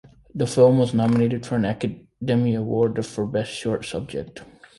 The 0.33 0.47
film 0.47 0.79
was 0.79 0.95
nominated 0.95 1.45
for 1.45 1.57
an 1.57 1.65
Academy 1.65 2.55
Award 2.55 3.05
for 3.05 3.23
Best 3.27 3.51
Short 3.51 3.85
Subject. 3.85 4.41